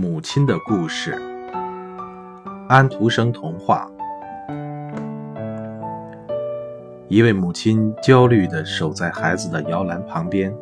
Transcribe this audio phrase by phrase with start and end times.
[0.00, 1.20] 母亲的故事，
[2.68, 3.90] 安徒生童话。
[7.08, 10.56] 一位母亲焦虑地守在孩子的摇篮旁边，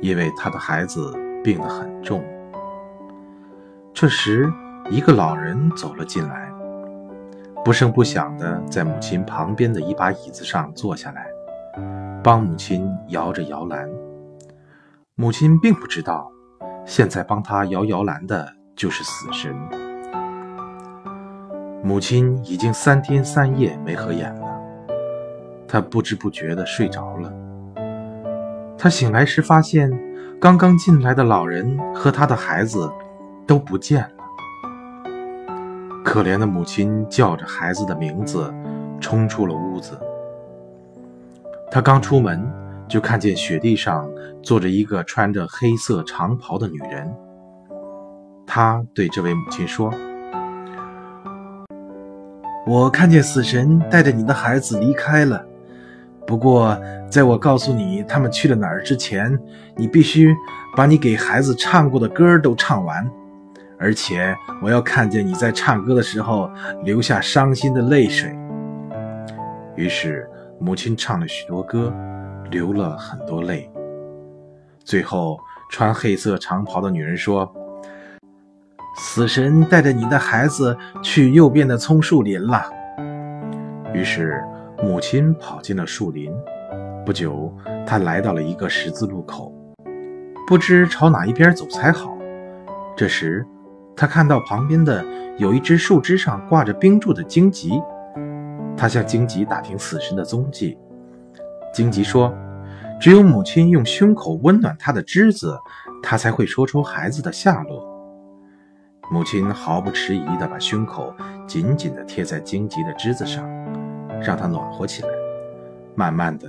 [0.00, 1.12] 因为她的孩子
[1.42, 2.22] 病得很重。
[3.92, 4.48] 这时，
[4.88, 6.48] 一个老人走了进来，
[7.64, 11.26] 不声不响地在母亲旁边的一把椅子上坐下来，
[12.22, 13.90] 帮母亲摇着摇篮。
[15.16, 16.30] 母亲并不知道。
[16.88, 19.54] 现在帮他摇摇篮的就是死神。
[21.84, 24.58] 母亲已经三天三夜没合眼了，
[25.68, 27.30] 她不知不觉地睡着了。
[28.78, 29.90] 她醒来时发现，
[30.40, 32.90] 刚刚进来的老人和他的孩子
[33.46, 34.10] 都不见了。
[36.02, 38.50] 可怜的母亲叫着孩子的名字，
[38.98, 40.00] 冲出了屋子。
[41.70, 42.50] 她刚出门。
[42.88, 44.08] 就看见雪地上
[44.42, 47.12] 坐着一个穿着黑色长袍的女人。
[48.46, 49.92] 她对这位母亲说
[52.66, 55.44] ：“我看见死神带着你的孩子离开了。
[56.26, 56.78] 不过，
[57.10, 59.38] 在我告诉你他们去了哪儿之前，
[59.76, 60.34] 你必须
[60.76, 63.10] 把你给孩子唱过的歌都唱完，
[63.78, 66.50] 而且我要看见你在唱歌的时候
[66.84, 68.34] 流下伤心的泪水。”
[69.76, 71.92] 于是，母亲唱了许多歌。
[72.50, 73.70] 流了很多泪。
[74.84, 75.38] 最后，
[75.70, 77.50] 穿黑色长袍的女人说
[78.96, 82.64] ：“死神带着你的孩子去右边的葱树林了。”
[83.92, 84.42] 于是，
[84.82, 86.32] 母亲跑进了树林。
[87.04, 87.52] 不久，
[87.86, 89.52] 她来到了一个十字路口，
[90.46, 92.16] 不知朝哪一边走才好。
[92.96, 93.46] 这时，
[93.96, 95.04] 她看到旁边的
[95.36, 97.72] 有一只树枝上挂着冰柱的荆棘，
[98.76, 100.78] 她向荆棘打听死神的踪迹。
[101.72, 102.34] 荆棘说
[103.00, 105.58] ：“只有母亲用胸口温暖他的枝子，
[106.02, 107.86] 他才会说出孩子的下落。”
[109.10, 111.14] 母亲毫不迟疑地把胸口
[111.46, 113.48] 紧紧地贴在荆棘的枝子上，
[114.20, 115.08] 让它暖和起来。
[115.94, 116.48] 慢慢的，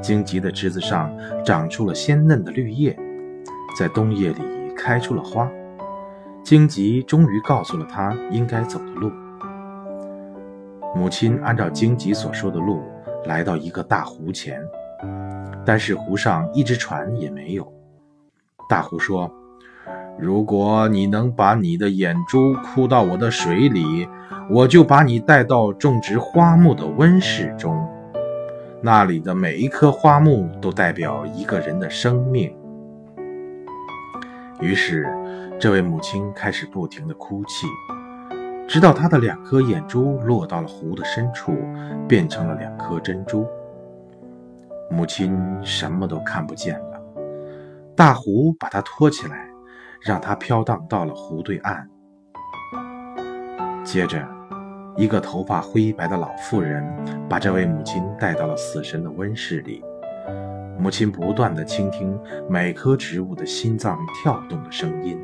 [0.00, 1.12] 荆棘的枝子上
[1.44, 2.98] 长出了鲜嫩的绿叶，
[3.78, 5.50] 在冬夜里开出了花。
[6.42, 9.10] 荆棘终于告诉了他应该走的路。
[10.94, 12.82] 母亲按照荆棘所说的路。
[13.24, 14.62] 来到一个大湖前，
[15.64, 17.72] 但是湖上一只船也没有。
[18.68, 19.30] 大湖说
[20.18, 24.08] ：“如果你能把你的眼珠哭到我的水里，
[24.48, 27.86] 我就把你带到种植花木的温室中，
[28.80, 32.54] 那里的每一棵花木都代表一个人的生命。”
[34.60, 35.06] 于是，
[35.58, 37.66] 这位母亲开始不停地哭泣。
[38.70, 41.58] 直到他的两颗眼珠落到了湖的深处，
[42.06, 43.44] 变成了两颗珍珠。
[44.88, 47.02] 母亲什么都看不见了。
[47.96, 49.48] 大湖把他托起来，
[50.00, 51.84] 让他飘荡到了湖对岸。
[53.82, 54.24] 接着，
[54.96, 56.86] 一个头发灰白的老妇人
[57.28, 59.82] 把这位母亲带到了死神的温室里。
[60.78, 62.16] 母亲不断地倾听
[62.48, 65.20] 每棵植物的心脏跳动的声音。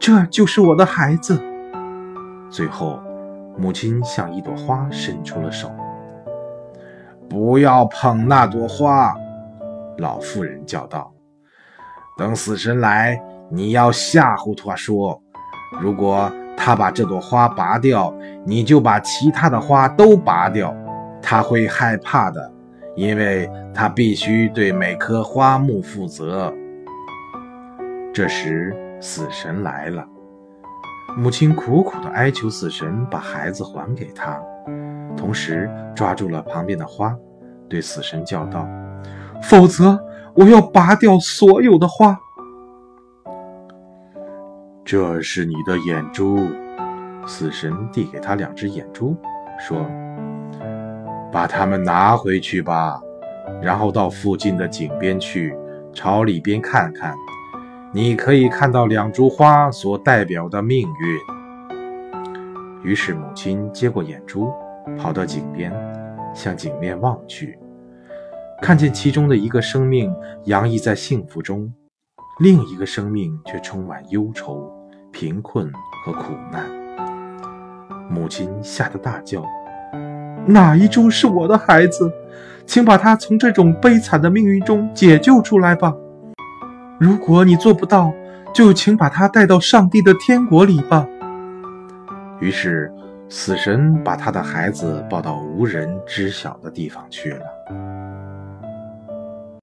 [0.00, 1.38] 这就是我的孩子。
[2.48, 2.98] 最后，
[3.58, 5.70] 母亲向一朵花伸出了手。
[7.28, 9.14] 不要碰那朵花，
[9.98, 11.12] 老妇人叫道。
[12.16, 15.20] 等死神来，你要吓唬他说
[15.82, 18.12] ：“如果他把这朵花拔掉，
[18.46, 20.74] 你就把其他的花都拔掉。
[21.20, 22.50] 他会害怕的，
[22.96, 26.50] 因为他必须对每棵花木负责。”
[28.14, 28.74] 这时。
[29.00, 30.06] 死神来了，
[31.16, 34.38] 母亲苦苦地哀求死神把孩子还给她，
[35.16, 37.16] 同时抓住了旁边的花，
[37.68, 38.68] 对死神叫道
[39.42, 39.98] ：“否则，
[40.34, 42.18] 我要拔掉所有的花。”
[44.84, 46.38] 这是你的眼珠，
[47.26, 49.16] 死神递给他两只眼珠，
[49.58, 49.78] 说
[51.32, 53.00] ：“把它们拿回去吧，
[53.62, 55.56] 然后到附近的井边去，
[55.94, 57.14] 朝里边看看。”
[57.92, 61.18] 你可以看到两株花所代表的命运。
[62.84, 64.52] 于是母亲接过眼珠，
[64.96, 65.72] 跑到井边，
[66.32, 67.58] 向井面望去，
[68.62, 70.14] 看见其中的一个生命
[70.44, 71.68] 洋溢在幸福中，
[72.38, 74.72] 另一个生命却充满忧愁、
[75.10, 75.68] 贫困
[76.04, 76.64] 和苦难。
[78.08, 79.44] 母亲吓得大叫
[80.46, 82.08] ：“哪一株是我的孩子？
[82.64, 85.92] 请把他从这种悲惨的命运中解救出来吧！”
[87.00, 88.12] 如果你做不到，
[88.52, 91.06] 就请把他带到上帝的天国里吧。
[92.40, 92.92] 于是，
[93.26, 97.59] 死神把他的孩子抱到无人知晓的地方去了。